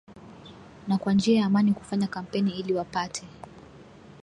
na 0.87 0.97
kwa 0.97 1.13
njia 1.13 1.39
ya 1.39 1.45
amani 1.45 1.73
kufanya 1.73 2.07
kampeni 2.07 2.51
ili 2.59 2.73
wapate 2.73 3.23